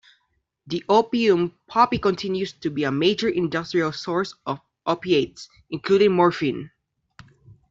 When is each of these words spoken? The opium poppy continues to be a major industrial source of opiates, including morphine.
The 0.65 0.83
opium 0.89 1.53
poppy 1.67 1.99
continues 1.99 2.53
to 2.53 2.71
be 2.71 2.85
a 2.85 2.91
major 2.91 3.29
industrial 3.29 3.91
source 3.91 4.33
of 4.47 4.59
opiates, 4.83 5.47
including 5.69 6.11
morphine. 6.13 6.71